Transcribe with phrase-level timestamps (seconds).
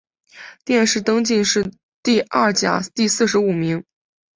[0.65, 3.83] 殿试登进士第二甲第四十五名。